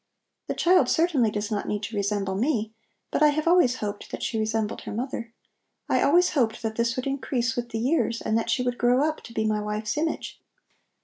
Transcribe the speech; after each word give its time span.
The 0.47 0.55
child 0.55 0.89
certainly 0.89 1.29
does 1.29 1.51
not 1.51 1.67
need 1.67 1.83
to 1.83 1.95
resemble 1.95 2.33
me, 2.33 2.73
but 3.11 3.21
I 3.21 3.27
have 3.27 3.47
always 3.47 3.75
hoped 3.75 4.09
that 4.09 4.23
she 4.23 4.39
resembled 4.39 4.81
her 4.81 4.91
mother. 4.91 5.31
I 5.87 6.01
always 6.01 6.31
hoped 6.31 6.63
that 6.63 6.75
this 6.75 6.95
would 6.95 7.05
increase 7.05 7.55
with 7.55 7.69
the 7.69 7.77
years 7.77 8.19
and 8.19 8.35
that 8.35 8.49
she 8.49 8.63
would 8.63 8.79
grow 8.79 9.07
up 9.07 9.21
to 9.21 9.31
be 9.31 9.45
my 9.45 9.61
wife's 9.61 9.95
image. 9.99 10.41